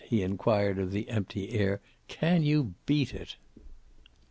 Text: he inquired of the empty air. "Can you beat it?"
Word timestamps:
he 0.05 0.23
inquired 0.23 0.79
of 0.79 0.89
the 0.91 1.07
empty 1.09 1.51
air. 1.51 1.79
"Can 2.07 2.41
you 2.41 2.73
beat 2.87 3.13
it?" 3.13 3.35